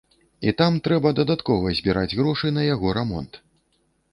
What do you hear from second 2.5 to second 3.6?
на яго рамонт.